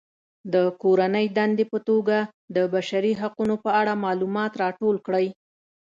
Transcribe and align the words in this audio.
د 0.53 0.55
کورنۍ 0.81 1.25
دندې 1.37 1.65
په 1.73 1.79
توګه 1.87 2.17
د 2.55 2.57
بشري 2.73 3.13
حقونو 3.21 3.55
په 3.63 3.69
اړه 3.79 3.93
معلومات 4.05 4.51
راټول 4.63 4.95
کړئ. 5.05 5.27